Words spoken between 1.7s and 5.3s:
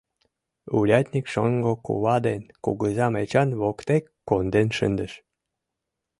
кува ден кугызам Эчан воктек конден шындыш.